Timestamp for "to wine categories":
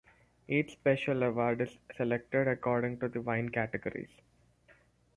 3.01-4.09